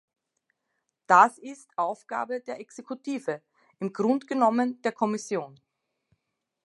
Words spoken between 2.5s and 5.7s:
Exekutive, im Grunde genommen der Kommission.